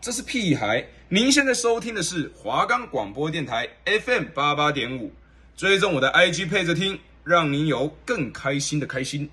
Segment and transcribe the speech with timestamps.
[0.00, 0.82] 这是屁孩。
[1.10, 5.12] 您现在收听的是华冈广播电台 FM 八八点五，
[5.54, 9.28] 追踪我的 IG 配着听，让您有更开心的开心。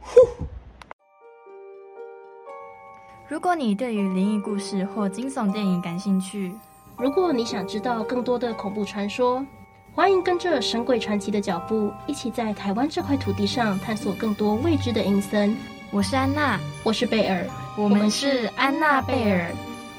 [0.00, 0.20] 呼！
[3.28, 6.52] 如果你对于灵异故事或惊悚电影感兴趣，
[6.96, 9.44] 如果你想知道更多的恐怖传说，
[9.92, 15.56] 欢迎跟着神鬼传奇的脚步，一起在台湾这块土地上探索更多未知的阴森。
[15.92, 17.44] 我是安娜，我是贝尔，
[17.76, 19.52] 我们是安娜贝尔。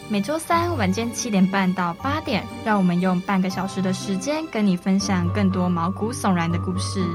[0.07, 7.05] 每周三晚间七点半到八点，让我们用半个小时的时间跟你分享更多毛骨悚然的故事。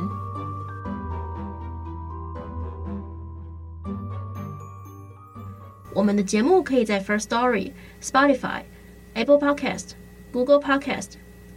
[5.94, 8.60] 我们的节目可以在 First Story、Spotify、
[9.14, 9.92] Apple Podcast、
[10.30, 11.12] Google Podcast、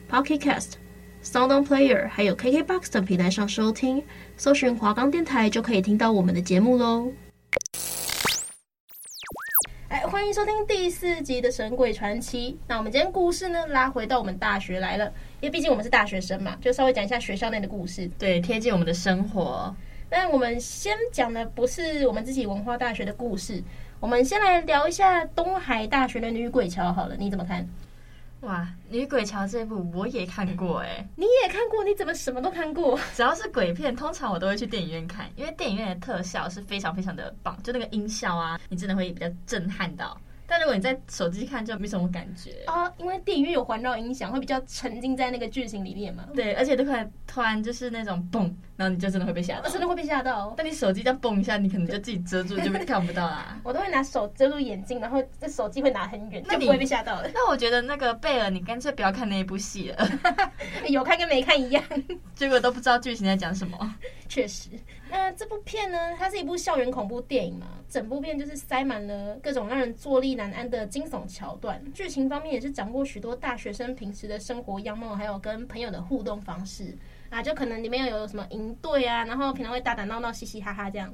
[0.09, 0.75] Pocket Cast、
[1.21, 4.03] Sound On Player，还有 KKBOX 等平台上收听，
[4.37, 7.11] 搜寻华冈电台就可以听到我们的节目喽。
[9.89, 12.53] 哎，欢迎收听第四集的《神鬼传奇》。
[12.67, 15.05] 那我们今天故事呢，拉回到我们大学来了，
[15.41, 19.75] 因为毕竟我们是大学生嘛，就稍微讲一下学校内的故事，对，贴近我们的生活。
[20.09, 23.61] 那我们先讲的不是我们自己文化大学的故事，
[23.99, 27.67] 我们先来聊一下东海大学的女鬼桥好了，你怎么看？
[28.41, 31.83] 哇，女鬼桥这部我也看过哎，你也看过？
[31.83, 32.97] 你怎么什么都看过？
[33.13, 40.17] 只要是鬼片，通常我都会去电影院看，因为电影院的特效是非常非常的棒，就那个音效啊，你真的会比较震撼到。
[40.47, 46.25] 但如果你在手机看就没什么感觉啊，因为电影院有环绕音响，会比较沉浸在那个剧情里面嘛。
[46.33, 50.53] 对，而且都会突然就是那种嘣，然后你就真的会被吓到，真的会被吓到。
[50.55, 53.59] 但你手机这样蹦一下，你可能就自己遮住，就看不到啦。
[53.61, 57.29] 我都会拿手遮住眼睛，然后这手机会拿很远，就不会被吓到了。
[57.33, 60.09] 那我觉得那个贝尔，你干脆不要看那一部戏了，
[60.87, 61.83] 有看跟没看一样，
[62.35, 63.95] 结果都不知道剧情在讲什么。
[64.29, 64.69] 确实，
[65.11, 71.83] 那这部片呢，它是一部校园恐怖电影嘛，整部片就是塞满了各种让人坐立难安的惊悚桥段。
[71.91, 76.95] 剧情方面也是掌握许多大学生平时的生活样貌，还有跟朋友的互动方式
[77.29, 81.11] 啊，就可能里面有什么营队啊，然后平常会打打闹闹、嘻嘻哈哈这样。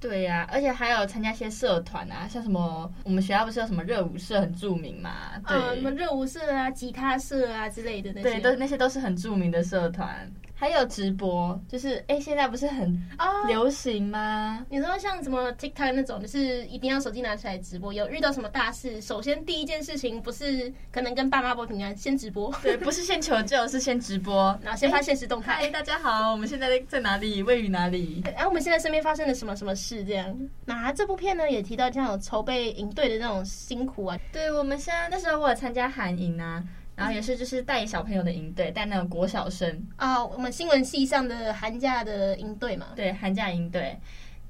[0.00, 5.10] 对呀、啊，而且还有参加一些社团啊，像什么我们学校不是有什么热舞社很著名嘛？
[5.46, 10.30] 对，啊、什么热舞社啊、吉他社啊之类的那些，对，都那些都是很著名的社团。
[10.64, 12.98] 还有直播，就是哎，现在不是很
[13.46, 17.92] 流行吗？Oh, 你说像什么 TikTok 那种，就是一定要手机拿起来直播。
[17.92, 22.50] 有遇到什么大事，首先第一件事情不是可能跟爸妈报平安，先直播。
[22.62, 25.52] 对，不是先求救，是先直播， 然后先发现实动态。
[25.52, 27.42] 哎，大家好，我们现在在哪里？
[27.42, 28.22] 位于哪里？
[28.24, 30.02] 对，然后我们现在身边发生了什么什么事？
[30.02, 30.34] 这样。
[30.64, 34.18] 那这部片呢，也提到这样有筹备营队的那种辛苦啊。
[34.32, 36.64] 对，我们现在那时候我有参加韩营啊。
[36.96, 42.88] 然后也是就是带小朋友的营队，带那种国小生啊，我们新闻系上的寒假的营队嘛。
[42.94, 43.98] 对，寒假营队，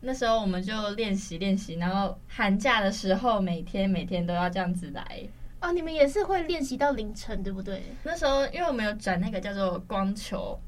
[0.00, 5.22] 那时候我们就练习练习，然后寒假的时候每天每天都要这样子来。
[5.60, 7.82] 哦，你们也是会练习到凌晨，对不对？
[8.02, 10.58] 那时候因为我们有转那个叫做光球。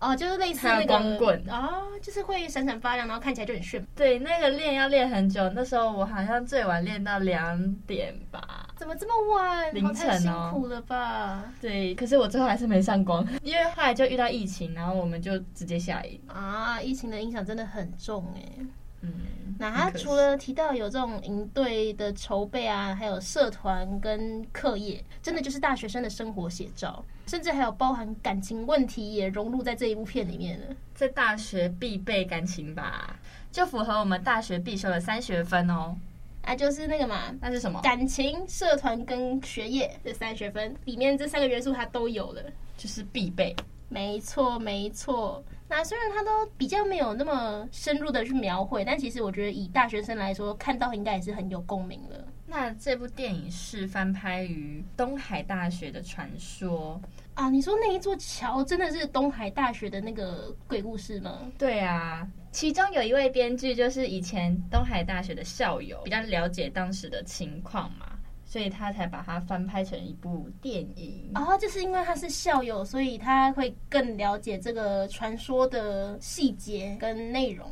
[0.00, 3.86] 哦，就是类似那个光棍哦，就是会闪闪发亮，然后看起来就很炫。
[3.94, 8.66] 对，那个练要练很久，那时候我好像最晚练到两点吧。
[8.76, 9.74] 怎么这么晚？
[9.74, 11.44] 凌晨哦，太辛苦了吧？
[11.60, 16.18] 对，可是我最后还是没上光，因为后来就遇到疫情，然后我们就直接下营。
[16.28, 18.64] 啊，疫情的影响真的很重哎。
[19.02, 19.12] 嗯，
[19.58, 30.66] 那他除了提到有这种营队的筹备啊，还有社团跟课业，真的就是大学生的生活写照，甚至还有包含感情问题也融入在这一部片里面了。
[30.94, 33.16] 在大学必备感情吧，
[33.50, 35.96] 就符合我们大学必修的三学分哦。
[36.42, 37.80] 啊，就是那个嘛，那是什么？
[37.82, 42.42] 感情、社团跟学业这三学分里面，这三个元素它都有了，
[42.76, 43.54] 就是必备。
[43.90, 45.44] 没错，没错。
[45.68, 52.26] 那虽然他都比较没有那么深入的去描绘，但其实我觉得以大学生来说，看到应该也是很有共鸣的。
[52.46, 57.00] 那这部电影是翻拍于东海大学的传说
[57.34, 57.48] 啊？
[57.50, 61.50] 你说那一座桥真的是东海大学的那个鬼故事吗？
[61.58, 68.06] 对啊，其中有一位编剧就是以前东海大学的校友，比较了解当时的情况嘛。
[68.50, 77.70] 所以他才把它翻拍成一部电影哦，就是因为他是校友，所以他会更了解这个传说的细节跟内容。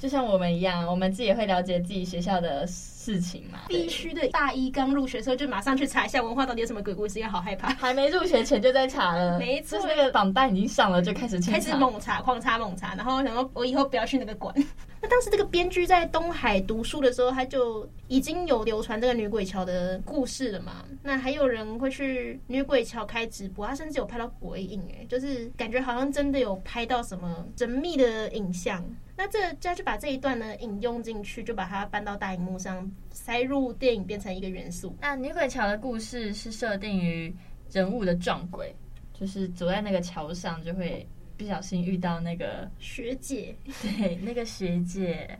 [0.00, 3.58] 就像我们一样，我们自己也会了解自己学校的事情嘛。
[3.66, 7.74] 必须的，大一刚入学的时候就马上去查一下文化到底有什么鬼故事，因为好害怕。
[7.74, 14.54] 还没入学前就在查了， 没错，那个榜单已经上了，就开始开始猛查，狂查猛查，然后想说我以后不要去那个馆。
[15.02, 20.84] 那当时这个编剧在东海读书的时候，他就已经有流传这个女鬼桥的故事了嘛。
[21.02, 28.84] 那还有人会去女鬼桥开直播，他甚至有拍到鬼影，哎，就是感觉好像真的有拍到什么神秘的影像。
[29.16, 34.94] 那这就就把这一段呢引用进去，就把它搬到大荧幕上，塞入电影，变成一个元素。
[35.00, 37.34] 那女鬼桥的故事是设定于
[37.70, 38.74] 人物的撞鬼，
[39.14, 41.08] 就是走在那个桥上就会。
[41.40, 45.38] 不小心遇到那个学姐， 对，那个学姐。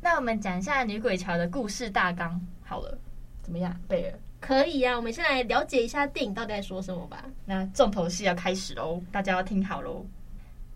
[0.00, 2.96] 那我们讲一下女鬼桥的故事大纲好了，
[3.42, 4.18] 怎么样，贝尔？
[4.38, 7.24] 可以呀、啊，我们先来了解一下电影到底在说什么吧。
[7.44, 10.06] 那重头戏要开始喽，大家要听好喽。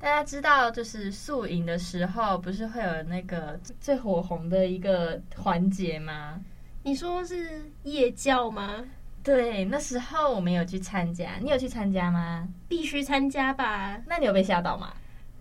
[0.00, 6.40] 大家知道，就是宿营的时候，不是会有那个最火红的一个环节吗？
[6.82, 8.84] 你说是夜教吗？
[9.28, 12.48] 对，那时候我没有去参加，你有去参加吗？
[12.66, 14.00] 必须参加吧。
[14.06, 14.90] 那你有被吓到吗？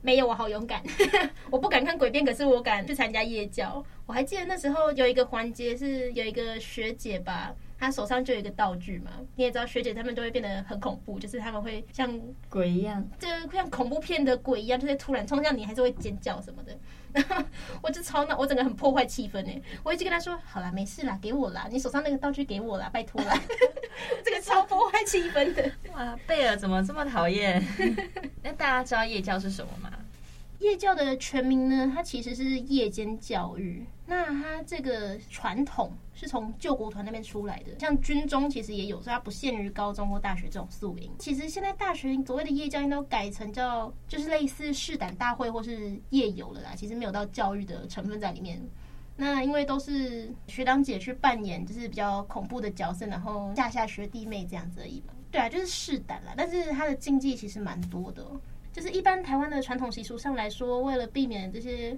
[0.02, 0.84] 没有，我好勇敢。
[1.50, 3.82] 我不敢看鬼片，可是我敢去参加夜教。
[4.06, 7.56] 我还记得那时候有一个环节是有一个学姐吧。
[7.80, 12.12] 她手上就有一个道具嘛，你也知道学姐他们都会变得很恐怖，就是他们会像
[12.50, 16.78] 鬼一样，就像恐怖片的鬼一样，就是突然冲向你，还是会尖叫什么的。
[17.82, 19.62] 我就超闹，我整个很破坏气氛呢！
[19.84, 23.38] 我一直跟他说：“好啦，没事啦，给我啦，你手上那个道具给我啦，拜托啦。
[24.24, 25.72] ”这个超破坏气氛的。
[25.94, 27.64] 哇，贝尔怎么这么讨厌？
[28.44, 29.92] 那大家知道夜教是什么吗？
[30.60, 33.86] 夜教的全名呢，它其实是夜间教育。
[34.06, 41.12] 那它这个传统是从救国团那边出来的，像军中其实也有，所以它不限于高中或大学这种宿营。
[41.20, 46.74] 其实现在大学所谓的夜教应该都改成叫，就是类似试胆大会或是夜游了啦。
[46.76, 48.62] 其实没有到教育的成分在里面。
[49.18, 55.14] 那因为都是学长姐去扮演，就是比较恐怖的角色，然后吓吓学弟妹这样子而已嘛。
[55.30, 56.34] 对啊，就是试胆啦。
[56.38, 58.26] 但是它的禁忌其实蛮多的。
[58.78, 61.98] 就是一般台湾的传统习俗上来说，为了避免这些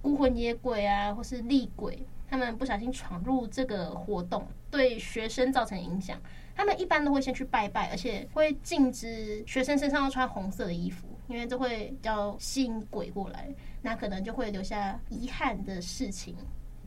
[0.00, 6.16] 孤魂野鬼啊，或是厉鬼，他们不小心闯入这个活动，对学生造成影响，
[6.54, 13.52] 他们一般都会先去拜拜，而且会禁止学生身上要穿红色的衣服，因为这会比较吸引鬼过来，
[13.82, 16.36] 那可能就会留下遗憾的事情。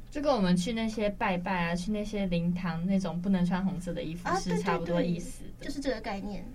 [0.10, 6.46] 这跟我们去那些拜拜啊，去那些灵堂那种不能穿红色的衣服是差不多的意思，就是这个概念。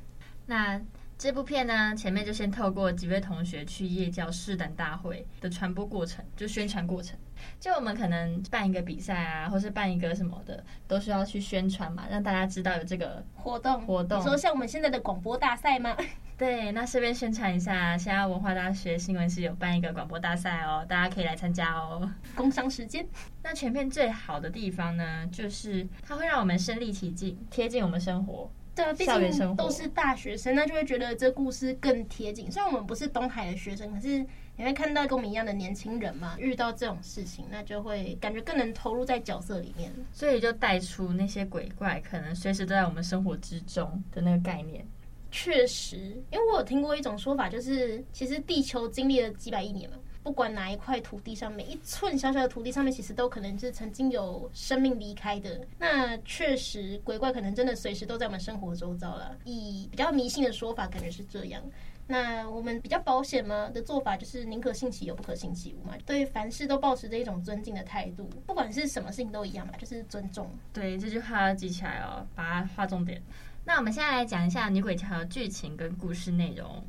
[0.47, 0.81] 那。
[1.19, 7.19] 这部片呢，前面就先透过几位同学去夜教试胆大会的传播过程，就宣传过程。
[7.59, 13.81] 就我们可能办一个比赛啊，或是办一个什么的，都需要去宣传嘛，让大家知道有这个活动。
[13.81, 15.97] 活动，你说像我们现在的广播大赛吗？
[16.37, 22.09] 对，那顺便宣传一下，现在文化大学新闻系有办一个广播大赛哦，大家可以来参加哦。
[22.37, 23.05] 工商时间。
[23.43, 28.49] 那全片最好的地方呢，就是它会让我们身临其境，贴近我们生活。
[28.79, 32.51] 对啊，毕竟都是大学生，那就会觉得这故事更贴近。
[32.51, 34.25] 虽然我们不是东海的学生，可是
[34.57, 39.93] 你会看到跟我们一样的年轻人嘛，遇到这种事情，那就会感觉更能投入在角色里面。
[40.13, 44.87] 所以就带出那些鬼怪可能随时都在我们生活之中的那个概念。
[45.31, 45.97] 确实，
[46.31, 49.97] 因为我有听过一种说法，就是其实地球经历了几百亿年嘛。
[50.29, 55.67] 不管哪一块土地上，每一寸小小的土地上面，其实都可能是曾经有生命离开的。
[55.79, 59.35] 那确实，鬼怪可能真的随时都在我们生活周遭了。
[59.45, 61.63] 以比较迷信的说法，感觉是这样。
[62.07, 65.95] 那我们比较保险嘛的做法，就是宁可信其有，不可信其无嘛。
[66.05, 70.47] 对凡事都保持着一种尊敬的态度，不管是什么事情都一样嘛，就是尊重。
[70.75, 73.23] 对，这句话要记起来哦，把它划重点。
[73.65, 76.85] 那我们现在来讲一下女鬼桥的剧情跟故事内容，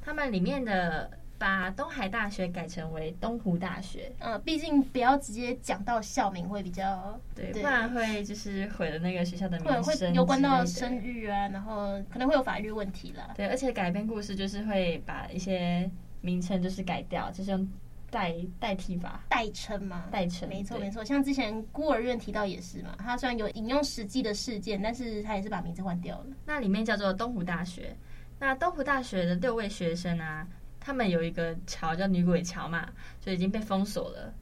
[0.00, 1.10] 他们里面的。
[1.38, 13.34] 把东海大学改成为东湖大学，嗯，毕竟不要直接讲到校名会比较对，对，不然会就是毁了那个学校的名声，会有关到声誉啊，然后可能会有法律问题啦。
[13.36, 15.90] 对，而且改编故事就是会把一些
[16.22, 17.68] 名称就是改掉，就是用
[18.10, 21.04] 代代替法，代称嘛，代称，没错没错。
[21.04, 26.26] 像之前孤儿院提到也是嘛，他虽然有引用实际的事件，但是他也是把名字换掉了。
[26.46, 27.94] 那里面叫做东湖大学，
[28.38, 30.46] 那东湖大学的六位学生啊。
[30.86, 32.88] 他们有一个桥叫女鬼桥嘛，
[33.20, 34.32] 就已经被封锁了。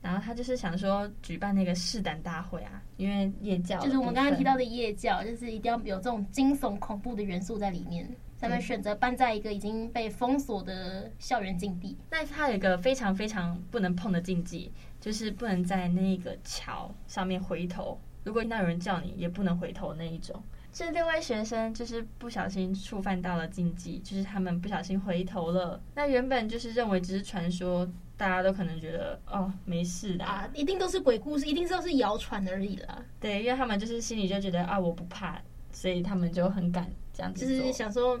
[0.00, 8.08] 然后他就是想说举办那个试胆大会啊，因为夜教就是我们刚刚提到的夜教，就是一定要有这种惊悚恐怖的元素在里面。
[8.40, 11.94] 他们选择办在一个已经被封锁的校园禁地。
[12.10, 18.00] 那他有一个非常非常不能碰的禁忌，就是不能在那个桥上面回头。
[18.24, 20.42] 如果那有人叫你，也不能回头那一种。
[20.72, 25.78] 这六位学生就是不小心触犯到了禁忌，就是他们不小心回头了。
[25.94, 27.86] 那原本就是认为只是传说，
[28.16, 33.04] 大家都可能觉得哦没事的啊，一定都是鬼故事，一定都是谣传而已啦。
[33.20, 35.38] 对，因为他们就是心里就觉得啊我不怕，
[35.72, 37.46] 所以他们就很敢这样子。
[37.46, 38.18] 就是想说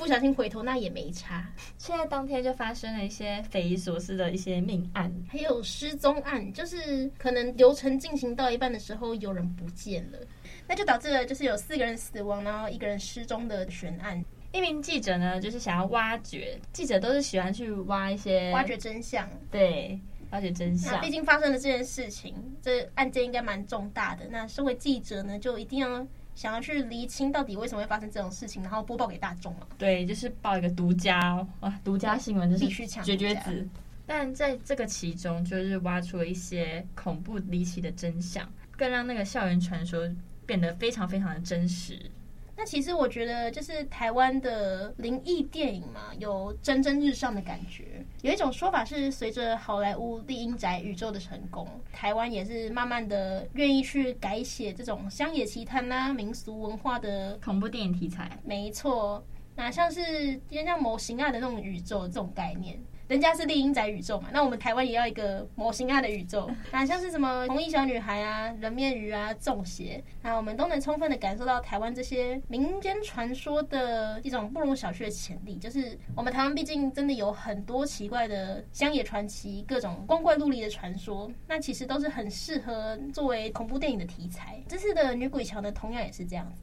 [0.00, 1.46] 不小心回头那也没差。
[1.76, 10.18] 现在当天就发生了一些匪夷所思的一些命案，还有失踪案，就是可能流程进行到一半的时候有人不见了，
[10.66, 14.24] 那就导致了就是有四个人死亡，然后一个人失踪的悬案。
[14.52, 20.98] 一名记者呢，就是想要挖掘，记者都是喜欢去挖一些挖掘真相，对，挖掘真相。
[21.02, 24.26] 毕竟发生了这件事情，这案件应该蛮重大的。
[24.30, 26.04] 那身为记者呢，就一定要
[26.40, 29.66] 想要去厘清到底为什么会发生这种事情，然后播报给大众嘛。
[29.76, 33.68] 对，就是报一个独家哇，独家新闻就是必须抢绝绝子。
[34.06, 40.08] 但在这个其中，就是挖出了一些恐怖离奇的真相，更让那个校园传说
[40.46, 42.10] 变得非常非常的真实。
[42.60, 48.04] 那其实我觉得，就是台湾的灵异电影嘛，有蒸蒸日上的感觉。
[48.20, 58.30] 有一种说法是，随着好莱坞厉阴宅宇宙的成功，台湾也是慢慢的愿意去改写这种乡野奇谈呐、民俗文化的恐怖电影题材。
[58.44, 59.24] 没错，
[59.56, 62.78] 那像是就像模型案的那种宇宙这种概念。
[63.10, 75.56] 人家是厉阴宅宇宙嘛，那我们台湾也要一个模型案的宇宙，那像是什么红衣小女孩啊、人面鱼啊、中邪，那我们都能充分的感受到台湾这些民间传说的一种不容小觑的潜力。
[75.56, 84.62] 就是我们台湾毕竟真的有很多奇怪的乡野传奇，各种光怪陆离的传说，那其实都是很适合作为恐怖电影的题材。
[84.68, 86.62] 这次的女鬼桥呢，同样也是这样子。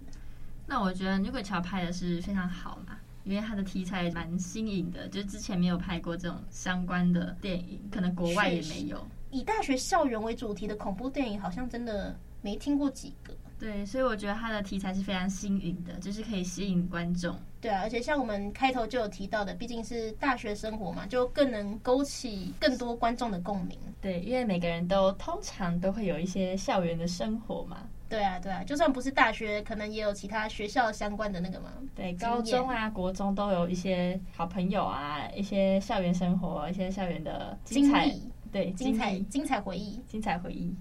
[0.66, 2.97] 那我觉得女鬼桥拍的是非常好嘛。
[3.28, 9.06] 因为它的题材蛮新颖的，就是之前没有拍过这种相关的电影，可能国外也没有。
[9.32, 13.14] 以大学校园为主题的恐怖电影，好像真的没听过几。
[13.60, 17.36] 对，所以我觉得它的题材是非常新颖的，就是可以吸引观众。
[17.60, 23.78] 对啊，而且像我们开头就有提到的，毕竟是大学生活嘛，就更能勾起更多观众的共鸣。
[24.00, 27.78] 对，因为每个人都通常都会有一些校园的生活嘛。
[28.08, 31.74] 对啊，对啊，就算不是大学，可能也有其他学校相关的那个嘛。
[31.96, 38.10] 对，高中啊、国中都有一些好朋友啊，一些校园生活，一些校园的精彩，
[38.50, 40.74] 对，精彩精彩回忆，精彩回忆。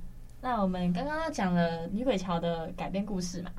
[0.48, 3.50] 那我们刚刚讲了女鬼桥的改编故事嘛，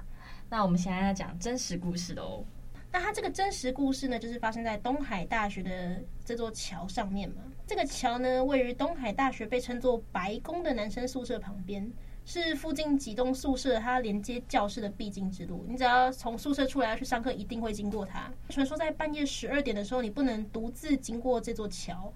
[0.50, 2.46] 那我们现在要讲真实故事喽。
[2.94, 7.44] 那它这个真实故事呢，就是发生在东海大学的这座桥上面嘛。
[7.68, 11.92] 这个桥呢，位于东海大学被称作白宫的男生宿舍旁边。
[12.24, 15.66] 是附近几栋宿舍，它连接教室的必经之路。
[15.68, 18.32] 你只要从宿舍出来要去上课，一定会经过它。
[18.48, 22.14] 传说在半夜十二点的时候，你不能独自经过这座桥。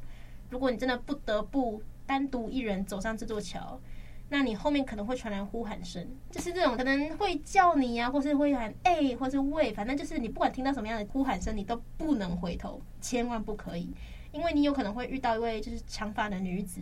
[0.49, 3.77] 如果你真的不得不单独一人走上这座桥，
[4.33, 13.89] 那你后面可能会传来呼喊声，就是这种可能会叫你啊，或是会喊哎，或是喂，反正就是你不管听到什么样的呼喊声，你都不能回头，千万不可以，
[14.31, 16.79] 因为你有可能会遇到一位就是长发的女子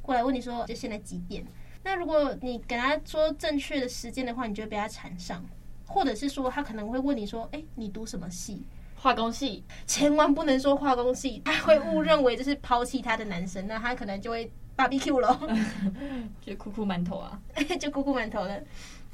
[0.00, 1.44] 过来问你说，就现在几点？
[1.82, 5.44] 那如果你给他说正确的时间的话，你就会被他缠上，
[5.84, 8.64] 或者是说他可能会问你说：“哎、欸，你读什么系？
[8.94, 9.62] 化工系？
[9.86, 15.40] 千万不能说化工系，他会误认为这是抛弃他的男生，那他可能就会 BBQ 了，
[16.44, 17.40] 就酷酷馒头啊，
[17.80, 18.60] 就酷酷馒头了。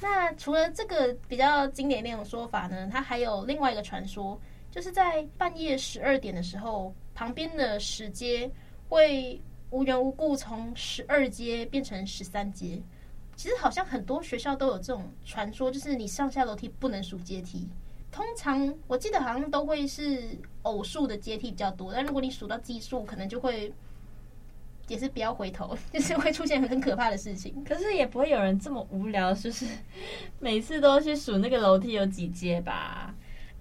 [0.01, 4.39] 那除了这个比较经典的那种说法呢，它还有另外一个传说，
[4.71, 8.51] 就是在半夜十二点的时候，旁边的石阶
[8.89, 9.41] 会。
[9.73, 12.79] 无缘无故从十二阶变成十三阶，
[13.37, 17.67] 其实好像很多学校都有这种传说，就是你上下楼梯不能数阶梯。
[18.11, 23.73] 通常我记得好像都会是偶数的阶梯比较多，但如果你数到奇数，可能就会
[24.89, 27.63] 也是不要回头， 就是会出现很可怕的事情。
[27.65, 29.67] 可是也不会有人这么无聊，就是
[30.39, 33.15] 每次都去数那个楼梯有几阶吧？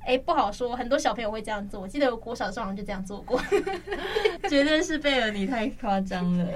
[0.05, 1.79] 哎，不好说，很多小朋友会这样做。
[1.79, 3.39] 我记得我国小的时候好像就这样做过，
[4.49, 6.47] 绝对是贝尔你太夸张了。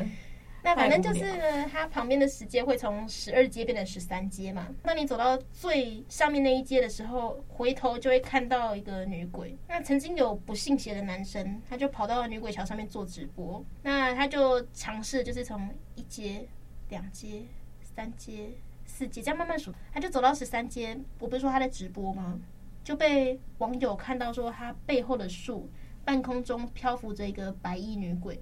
[0.65, 4.67] 那反正就是呢，它旁边的石阶会从十二阶变成十三阶嘛。
[4.81, 9.55] 那你走到最上面那一阶的时候，回头就会看到一个女鬼。
[9.67, 13.63] 那曾经有不信邪的男生，他就跑到女鬼桥上面做直播。
[13.83, 16.47] 那他就尝试就是从一阶、
[16.89, 17.43] 两阶、
[17.83, 18.49] 三阶、
[18.85, 20.99] 四阶这样慢慢数，他就走到十三阶。
[21.19, 22.39] 我不是说他在直播吗？
[22.83, 25.69] 就被网友看到说，他背后的树
[26.03, 28.39] 半空中漂浮着一个白衣女鬼，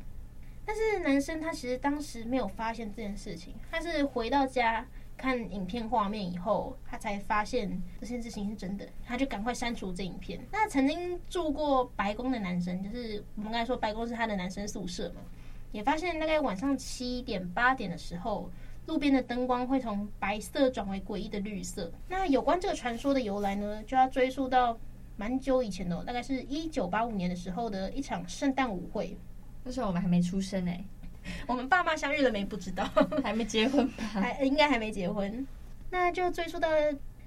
[0.65, 4.85] 但是男生他其实当时没有发现这件事情，他是回到家
[5.17, 10.39] 看影片画面以后，他才发现这件事情是真的，他就赶快删除这影片。
[10.51, 15.21] 那曾经住过白宫的男生，就是我们刚才说白宫是他的男生宿舍嘛，
[15.71, 18.49] 也发现大概晚上七点八点的时候。
[18.85, 21.89] 路边的灯光会从白色转为诡异的绿色。
[22.09, 24.77] 那有关这个传说的由来呢，就要追溯到
[25.15, 29.17] 蛮久以前的，大概是一九八五年的时候的一场圣诞舞会。
[29.63, 30.83] 那时候我们还没出生哎，
[31.47, 32.43] 我们爸妈相遇了没？
[32.43, 32.83] 不知道，
[33.23, 34.03] 还没结婚吧？
[34.13, 35.45] 还应该还没结婚。
[35.89, 36.69] 那就追溯到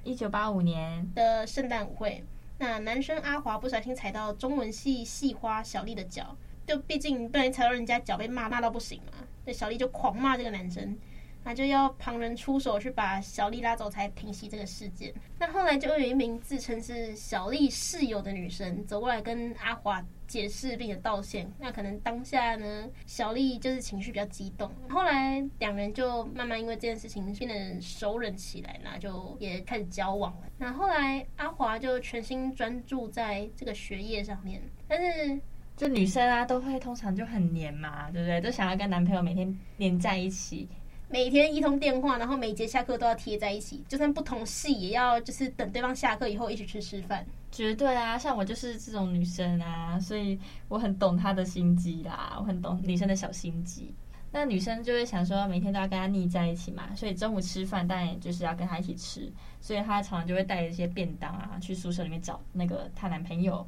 [0.05, 2.23] 一九八五年的圣诞舞会。
[2.59, 9.13] 那男生阿华不小心踩到中文系系花小丽的脚，就毕竟不然踩到人家脚被骂骂到不行嘛，
[9.45, 10.97] 那小丽就狂骂这个男生。
[11.45, 15.15] 那就要旁人出手去把小丽拉走，才平息这个事件。
[15.39, 21.51] 那后来就有一名自称是小丽室友的女生走过来跟阿华解释并且道歉。
[21.59, 24.71] 那可能当下呢，小丽就是情绪比较激动。
[24.89, 30.49] 后来两人就慢慢因为这件事情变得熟人起来，那就也开始交往了。
[30.59, 35.41] 那后来阿华就全心专注在这个学业上面，但是
[35.77, 38.41] 就女生啊都会通常就很黏嘛，对不对？
[38.41, 40.69] 都想要跟男朋友每天黏在一起。
[41.09, 47.25] 每天一通电话，然后每节下课都要贴在一起，就算不同系也要就是等对方下课以后一起去吃饭。
[47.57, 53.95] 绝对啊，像我就是这种女生啊，所以我很懂她的心机啦，我很懂女生的小心机。
[54.31, 63.67] 那女生就会想说，每天都要跟她腻在一起嘛，所以中午吃饭当然就是要跟她一起吃，所以她常常就会带一些便当啊去宿舍里面找那个她男朋友。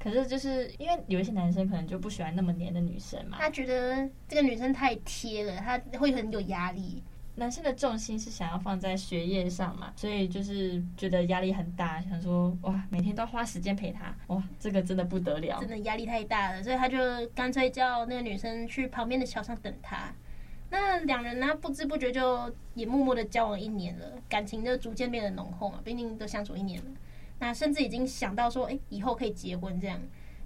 [0.00, 7.00] 可是就是因为有一些男生可能就不喜欢那么黏的女生嘛，他觉得这个女生太贴了，他会很有压力。
[7.38, 20.12] 男生的重心是想要放在学业上嘛，所以就是觉得压力很大，想说哇，每天都花时间陪他，哇，这个真的不得了，真的压力太大了，所以他就干脆叫那个女生去旁边的桥上等他。
[20.70, 26.90] 那两人呢，不知不觉就也默默的交往一年了，感情就逐渐变得浓厚嘛，毕竟都相处一年了。
[27.38, 30.00] 那甚至已经想到说，哎，以后可以结婚这样。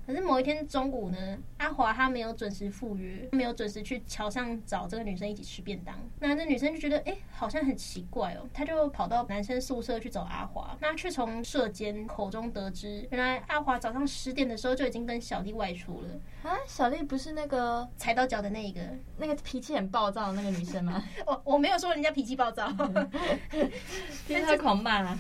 [0.07, 5.95] 可是某一天中午呢，阿华他没有准时赴约，没有准时去桥上找这个女生一起吃便当。
[6.19, 10.77] 那那女生就觉得，哎，好像很奇怪哦，她就跑到男生宿舍去找阿华。
[10.81, 16.09] 那却从舍监口中得知，原来阿华早上十点的时候就已经跟小丽外出了。
[16.51, 18.81] 啊，小丽不是那个踩到脚的那一个，
[19.19, 21.03] 那个脾气很暴躁的那个女生吗？
[21.27, 22.69] 我我没有说人家脾气暴躁，
[24.27, 25.19] 听她狂骂啊。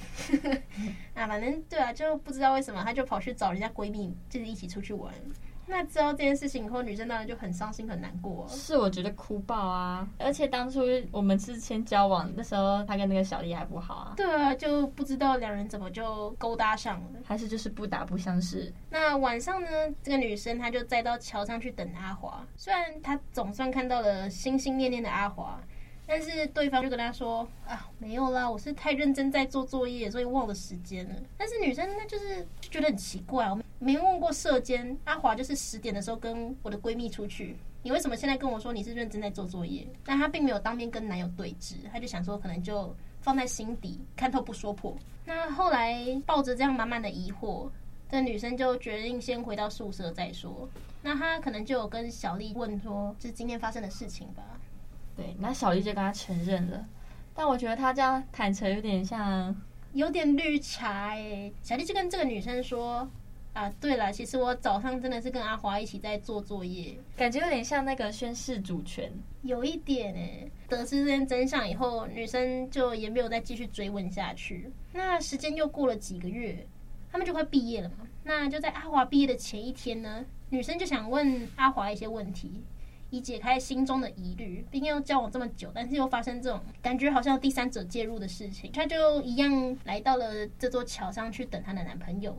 [1.15, 5.13] 啊，反正对啊，就不知道为什么，她就跑去找人家闺蜜，就是一起出去玩。
[5.65, 8.45] 那知道这件事情以后，女生当然就很伤心很难过。
[8.49, 10.07] 是，我觉得哭爆啊！
[10.19, 10.81] 而且当初
[11.13, 14.15] 我们是先交往那时候，他跟那个小丽还不好啊。
[14.17, 18.73] 对啊，就不知道两人怎么就勾搭上了，还是就是不打不相识。
[18.91, 19.69] 那晚上呢，
[20.03, 22.45] 这个女生她就再到桥上去等阿华。
[22.57, 25.61] 虽然她总算看到了心心念念的阿华。
[26.13, 31.15] 但是对方就跟他说啊，没有啦，我是太认真在做作业，所以忘了时间了。
[31.39, 39.87] 但是女生那就是就觉得很奇怪，我没问过舍监阿华，就是十点的时候跟我的闺蜜出去，你为什么现在跟我说你是认真在做作业？
[40.05, 44.95] 但她并没有当面跟男友对峙，她就想说可能就放在心底，看透不说破。
[45.25, 47.71] 那后来抱着这样满满的疑惑，
[48.11, 50.69] 这女生就决定先回到宿舍再说。
[51.01, 54.43] 那她可能就有跟小丽问说，这是今天发生的事情吧。
[55.17, 56.87] 对，那小丽就跟他承认了，
[57.35, 59.55] 但我觉得他这样坦诚有点像，
[59.93, 61.53] 有点绿茶哎。
[61.63, 63.07] 小丽就跟这个女生说
[63.53, 74.71] ：“啊，对了，其实我早上真的是跟阿华一起在做作业，感觉有点像那个宣誓主权，有一点哎。”得知这件真相以后，女生就也没有再继续追问下去。
[74.95, 76.67] 那时间又过了几个月，
[77.11, 77.97] 他们就快毕业了嘛。
[78.25, 82.65] 那就在阿华毕业的前一天呢，女生就想问阿华一些问题。
[83.13, 92.35] 以解开心中的疑虑，毕竟又交往这么久，但是又发生这种感觉好像第三者介入的事情，她就一样来到了这座桥上去等她的男朋友。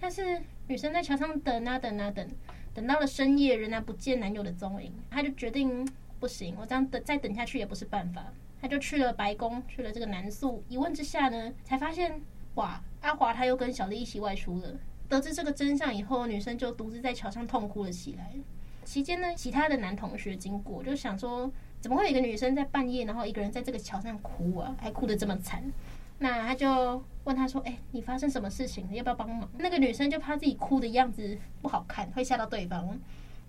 [0.00, 2.26] 但是女生在桥上等啊等啊等，
[2.72, 5.86] 等到了深夜仍然不见男友的踪影，她就决定
[6.18, 8.24] 不行，我这样等再等下去也不是办法，
[8.62, 10.64] 她就去了白宫，去了这个男宿。
[10.70, 12.18] 一问之下呢，才发现
[12.54, 14.72] 哇，阿华他又跟小丽一起外出了。
[15.06, 18.32] 得知这个真相以后，女生就独自在桥上痛哭了起来。
[18.94, 25.60] 期间呢，其他的男同学经过，就想说，怎么会有一个女生在半夜，然后一个人在这个桥上哭啊，还哭得这么惨？
[26.20, 28.94] 那他就问他说：“哎、你发生什么事情了？
[28.94, 32.96] 要不要帮忙？”那个女生就怕自己哭的样子不好看，会吓到对方，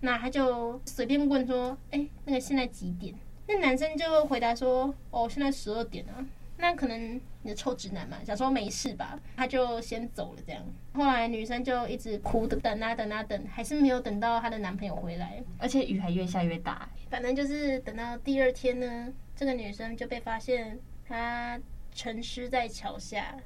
[0.00, 3.14] 那他就随便问说：“哎、那个现在几点？”
[3.46, 6.26] 那男生就回答说：“哦，现在十二点啊。”
[6.58, 10.40] 那可能你的臭直男嘛，想说没事吧，他就先走了。
[10.46, 10.62] 这样，
[10.94, 16.88] 后来女生就一直哭的等啊等啊等，还是没有等到她的男朋友回来，而且雨还越下越大。
[17.10, 21.60] 反正就是等到第二天呢，这个女生就被发现她
[21.94, 23.36] 沉尸在桥下。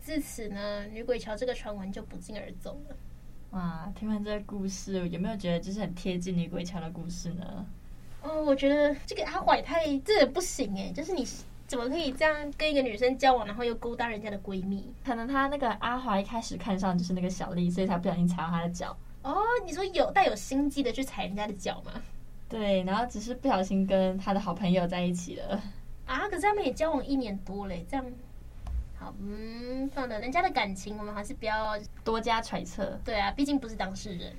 [0.00, 2.96] 自此呢，女鬼桥这个传闻就不胫而走了。
[3.50, 7.66] 哇，听完这个故事，有没有觉得就是很贴近女鬼桥的故事呢？
[8.22, 11.26] 哦，我觉得这个阿怀太这也不行哎，就是你。
[11.74, 14.94] 怎么可以这样跟一个女生交往，然后又勾搭人家的闺蜜？
[15.04, 18.96] 可能他那个阿华一开始看上就是那个小丽，所以才不小心踩到她的脚。
[19.24, 19.34] 哦，
[19.66, 21.90] 你说有带有心机的去踩人家的脚吗？
[22.48, 25.60] 对，然后只是不小心跟他的好朋友在一起了。
[26.06, 28.06] 啊，可是他们也交往一年多嘞，这样
[28.96, 32.96] 好，嗯，算了人家的感情，我们还是不要多加揣测。
[33.04, 34.32] 对啊，毕竟不是当事人。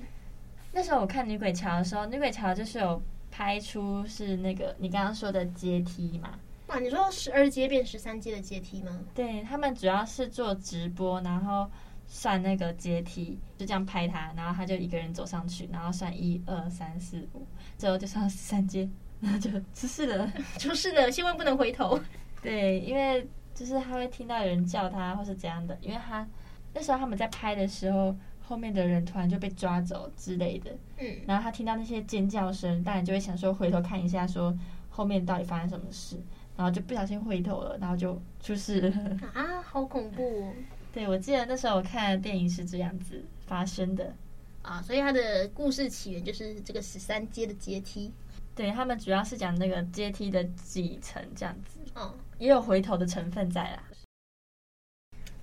[0.72, 6.30] 那时候我看女鬼桥的时候，女鬼桥就是有拍出是那个你刚刚说的阶梯嘛？
[6.66, 9.00] 啊，你说十二阶变十三阶的阶梯吗？
[9.14, 11.70] 对，他们主要是做直播，然后
[12.08, 17.46] 算那个阶梯，就这样拍他，然后他就一个人走上去，然后算一二三四五，
[17.78, 18.88] 最后就上十三阶，
[19.20, 21.98] 然后就出事了， 出事了，千万不能回头。
[22.42, 23.24] 对，因为
[23.54, 26.26] 就是他会听到有人叫他，或是怎样的，因为他
[26.74, 34.56] 那时候他们在拍的时候，后面的人突然就被抓走之类的，嗯，然后他听到那些尖叫声，当然就会想说回头看一下，说
[34.90, 36.20] 后面到底发生什么事。
[36.56, 38.90] 然后就不小心回头了，然后就出事了
[39.34, 39.60] 啊！
[39.62, 40.52] 好恐怖哦！
[40.92, 44.14] 对，我记得那时候我看的电影是这样子发生的
[44.62, 48.10] 啊，所以它的故事起源就是这个十三阶的阶梯。
[48.54, 53.82] 对，他们主要是讲那个阶梯的几层这样子，嗯，也有回头的成分在啦。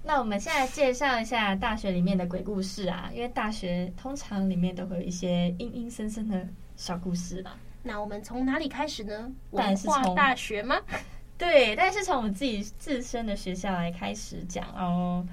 [0.05, 6.45] 那我们现在介绍一下大学里面的鬼故事啊，因为大学通常里面都会有一些阴阴森森的
[6.75, 7.55] 小故事啦。
[7.83, 9.29] 那我们从哪里开始呢？
[9.51, 10.81] 文化大学吗？
[11.37, 15.27] 对，但是从我们自己自身的学校来开始讲哦。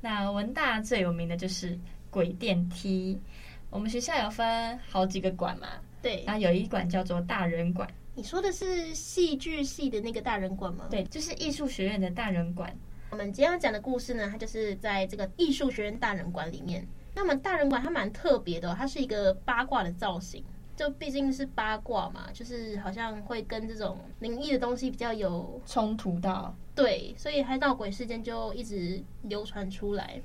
[0.00, 1.78] 那文大最有名的就是
[2.10, 3.20] 鬼电梯。
[3.68, 5.68] 我们学校有分好几个馆嘛，
[6.00, 7.86] 对，然后有一馆叫做大人馆。
[8.14, 10.86] 你说的是戏剧系的那个大人馆吗？
[10.90, 12.74] 对，就是艺术学院的大人馆。
[13.10, 16.86] 我们今天要讲的故事呢，它就是在这个艺术学院大人馆里面。
[17.14, 20.42] 那么大人馆它蛮特别的哦，它是一个八卦的造型。
[20.80, 30.18] 就毕竟是八卦嘛，就是好像会跟这种灵异的东西比较有冲突到，对，所以还闹鬼事件就一直流传出来。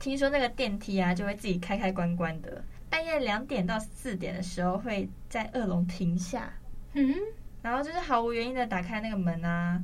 [0.00, 6.50] 听说那个电梯啊，就会自己开开关关的，半夜两点到四点的时候会在二楼停下，
[6.94, 7.14] 嗯，
[7.60, 9.78] 然后就是毫无原因的打开那个门啊。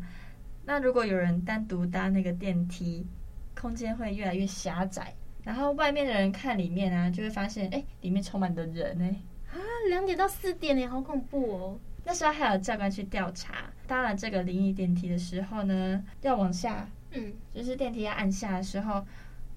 [0.64, 3.06] 那如果有人单独搭那个电梯，
[3.54, 9.14] 空间会越来越狭窄，然后外面的人看里面啊，就会发现，哎，里面充满的人哎。
[9.54, 11.78] 啊，两点到四点呢，好恐怖哦！
[12.04, 19.06] 那时候还有教官去调查，搭了这个灵异电梯的时候呢，要往下，嗯，就是电梯要按下的时候，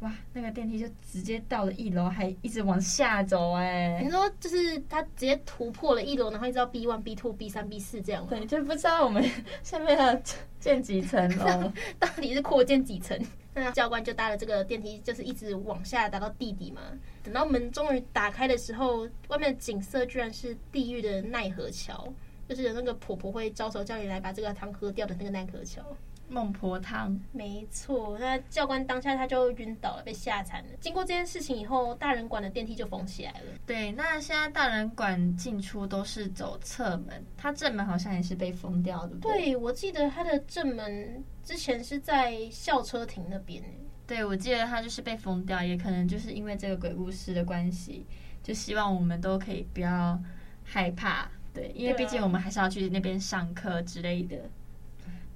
[0.02, 9.24] 哇，那个电梯就直接到了一楼，还一直往下走，哎，你说就是他直接突破了一楼，然后一直到 B one、B two、B 三、B 四这样，对，就不知道我们
[9.64, 10.16] 下面要
[10.60, 13.20] 建几层楼， 到底是扩建几层？
[13.56, 16.82] 那教官就搭了这个电梯，就是一直往下打到地底嘛。
[17.24, 22.08] 等到门终于打开的时候，外面的景色居然是地狱的奈何桥，
[22.48, 25.82] 就是有那个婆婆会招手叫你来把这个汤喝掉的那个奈何桥。
[26.30, 28.18] 孟婆汤，没错。
[28.20, 30.70] 那教官当下他就晕倒了，被吓惨了。
[30.82, 33.58] 经过这件事情以后，大人馆的电梯就封起来了。
[33.66, 39.16] 对，那现在大人馆进出都是走侧门，它正门好像也是被封掉的。
[39.22, 43.64] 对，对，我记得它的正门之前是在校车亭那边。
[44.06, 48.06] 对，我记得它就是被封掉，也可能就是因为这个鬼故事的关系，
[48.44, 50.20] 就希望我们都可以不要
[50.64, 51.30] 害怕。
[51.54, 54.38] 对，因为毕竟我们还是要去那边上课之类的。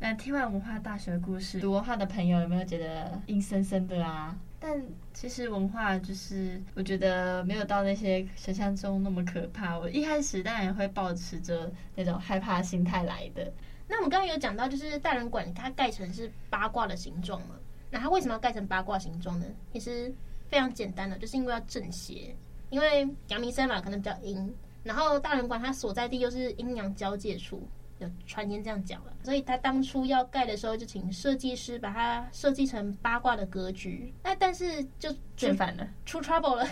[0.04, 4.36] 那听完文化大学的故事，读文化的朋友有没有觉得阴森森的啊？
[4.60, 4.84] 但
[5.14, 9.78] 其实文化就是，我觉得没有到那些想象中那么可怕。
[9.78, 13.54] 我一开始当然也会保持着那种害怕的心态来的。
[13.88, 17.54] 那我们刚刚有讲到，就是大人馆它盖成是八卦的形状嘛？
[17.92, 19.46] 那它为什么要盖成八卦形状呢？
[19.72, 20.12] 其实
[20.48, 22.36] 非常简单的，就是因为要正邪。
[22.72, 27.62] 因为阳明山嘛，可能比较阴，然后大人馆它所在地又是阴阳交界处。
[28.02, 34.14] 有传言这样讲了，所以他当初要盖的时候，就请设计师把它设计成八卦的格局。
[34.24, 36.68] 那但是就建反了，出 trouble 了。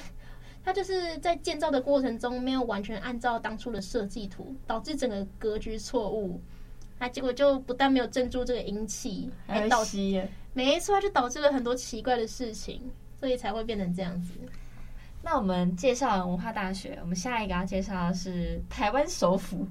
[0.62, 6.40] 他就是在建造的过程中没有完全按照当初的设计图，导致整个格局错误。
[7.00, 12.82] 那结果就不但没有镇住这个阴气，还导致没错，就导致了很多奇怪的事情，
[13.18, 14.34] 所以才会变成这样子。
[15.22, 19.66] 那我们介绍文化大学，我们下一个要介绍的是台湾首府。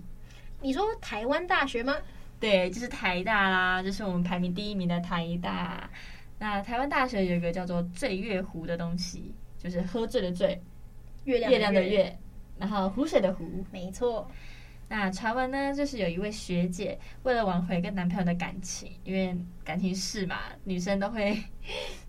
[0.61, 1.97] 你说台湾大学吗？
[2.41, 5.89] 对，就是台大啦，就是我们排名第一名的台大。
[6.39, 10.61] 那台湾大学有一个叫做醉月湖的东西，就是喝醉的醉，
[11.25, 12.17] 月亮月亮的月，
[12.59, 13.65] 然后湖水的湖。
[13.73, 14.29] 没错。
[14.89, 21.37] 那传闻呢，就是有一位学姐为了挽回跟男朋友的感情，因为感情事嘛，女生都会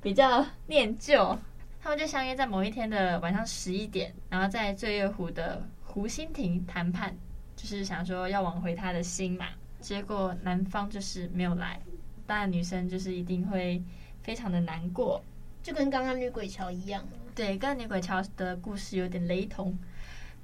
[0.02, 1.38] 比较念旧，
[1.82, 7.14] 他们就相约在某一天的晚上十一点，然后在醉月湖的湖心亭谈判。
[7.60, 9.48] 就是想说要挽回他的心嘛，
[9.82, 11.78] 结果男方就是没有来，
[12.26, 13.84] 当然女生就是一定会
[14.24, 15.22] 非常的难过，
[15.62, 17.06] 就跟刚刚女鬼桥一样。
[17.36, 19.78] 对，跟女鬼桥的故事有点雷同。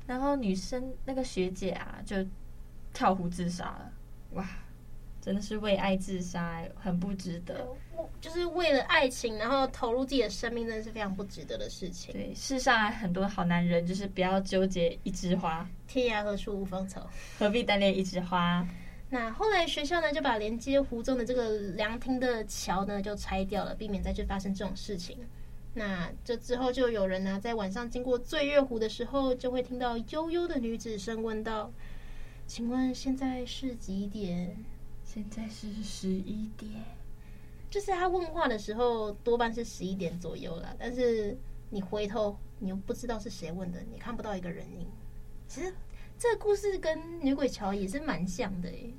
[0.05, 2.17] 然后女生那个学姐啊，就
[2.93, 3.91] 跳湖自杀了。
[4.31, 4.45] 哇，
[5.21, 7.65] 真的是为爱自杀，很不值得。
[8.05, 12.13] 我就是为了爱情，然后投入自己的生命，真的是非常不值得的事情。
[12.13, 18.67] 对，世上很多好男人，就是不要纠结一枝花，天涯何处无芳草，何必单恋一枝花？
[19.09, 25.17] 那后来学校呢，就把连接湖中的这个凉亭的桥呢，就拆掉了，避免再去发生这种事情。
[25.73, 31.71] 那这之后就有人呢、啊，在晚上经过醉月湖的时候，就会听到悠悠的女子声问道
[32.47, 34.55] ：“请问现在是几点？”
[35.05, 36.71] 现在是十一点，
[37.75, 40.73] 就是他问话的时候多半是十一点左右了。
[40.79, 41.37] 但是
[41.69, 44.87] 你回头，你又不知道是谁问的，你看不到一个人影。
[45.49, 45.73] 其实
[46.17, 48.93] 这个故事跟女鬼桥也是蛮像的诶。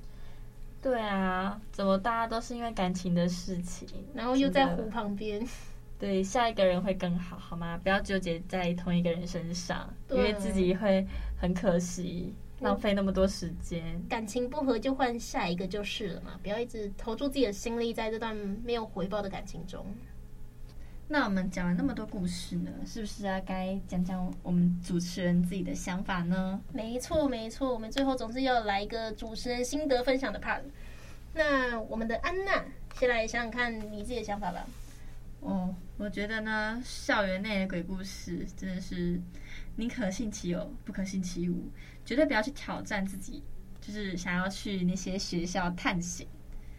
[0.82, 5.42] 对啊，怎么大家都是因为感情的事情，然后又在湖旁边？
[5.98, 7.80] 对，下一个人会更好，好吗？
[7.82, 11.06] 不要纠结在同一个人身上，因为自己会
[11.40, 12.34] 很可惜。
[12.60, 16.40] 浪费那么多时间，感情不合就换下一个就是了嘛！
[16.42, 19.84] 不要一直投注自己的心力在这段没有回报的感情中。
[21.08, 23.40] 那我们讲完那么多故事呢，是不是啊？
[23.46, 26.60] 该讲讲我们主持人自己的想法呢？
[26.72, 30.62] 没错，没错，我们最后总是要来一个主持人心得分享的 part。
[31.34, 32.64] 那我们的安娜，
[32.98, 34.66] 先来想想看你自己的想法吧。
[35.40, 39.20] 哦，我觉得呢，校园内的鬼故事真的是
[39.76, 41.70] 宁可信其有，不可信其无。
[42.04, 43.42] 绝对不要去挑战自己，
[43.80, 46.26] 就是想要去那些学校探险，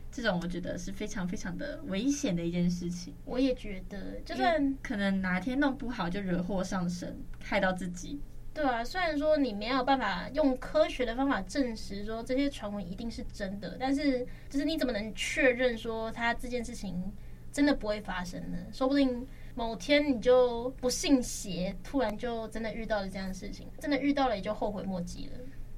[0.09, 3.13] 这种我觉得是非常非常的危险的一件事情。
[3.25, 8.21] 我也觉得，就算可能哪天弄不好就惹祸上身，害到自己。
[8.53, 17.11] 对啊，虽然说你没有办法用科学的方法证实说这些传闻一定是真的，但是就是你怎么能确认说他这件事情
[17.51, 18.57] 真的不会发生呢？
[18.71, 19.27] 说不定。
[19.57, 25.31] 某天你就不信邪，突然就真的遇到了这样的事情，真的遇到了也就后悔莫及了。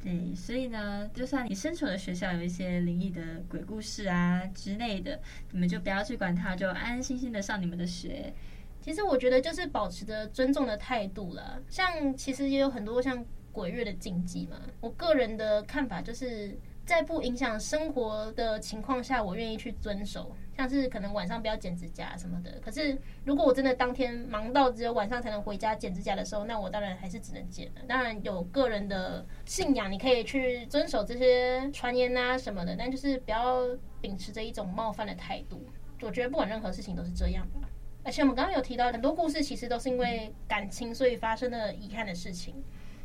[0.03, 5.17] 对，所以呢，就算你身处的学校有一些灵异的鬼故事啊之类的，
[5.53, 8.33] 你们就不要去管它，就安安心心的上你们的学。
[8.81, 11.61] 其实我觉得就是保持着尊重的态度了。
[11.69, 16.59] 像其实也有很多像鬼月的禁忌嘛，我个人的看法就是。
[16.89, 22.59] 在不影响生活的情况下，我愿意去遵守，像是可能晚上不要剪指甲什么的。
[22.65, 27.81] 可是如果我真的当天忙到只有晚上才能回家剪指甲的时候，那我当然还是只能剪了。
[27.87, 33.67] 当然有个人的信仰，你可以去遵守这些传言啊什么的，但就是不要
[34.01, 35.63] 秉持着一种冒犯的态度。
[36.01, 37.69] 我觉得不管任何事情都是这样吧。
[38.03, 42.55] 而且我们刚刚有提到很多故事，其实都是因为感情所以发生的遗憾的事情。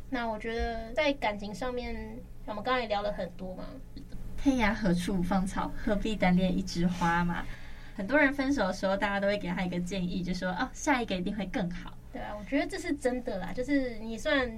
[0.09, 2.17] 那我觉得在感情上面。
[2.47, 3.63] 我们刚才也聊了很多嘛，
[4.37, 7.43] 天涯何处无芳草，何必单恋一枝花嘛。
[7.95, 11.97] 很多人分手的时候，大家都会给他一个建议，就说哦，下一个一定会更好。
[12.13, 13.51] 对啊，我觉得这是真的啦。
[13.53, 14.49] 就是你虽然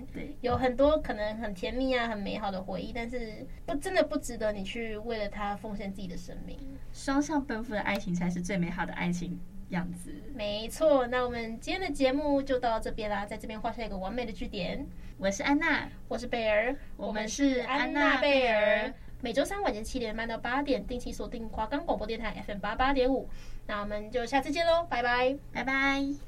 [0.42, 6.58] 有很多可能很甜蜜啊、很美好的回忆，但是不真的不值得你去为了他奉献自己的生命。
[6.94, 10.14] 双向奔赴的爱情才是最美好的爱情样子。
[10.36, 14.86] 没错，那我们今天的节目就到这边啦，在这边画下一个完美的句点。
[15.20, 18.94] 我是安娜，我是贝儿，我们是安娜贝儿。
[19.20, 23.28] 每周三晚间七点半到八点，定期锁定华冈广播电台 FM 八八点五。
[23.66, 26.27] 那我们就下次见喽，拜拜，拜拜。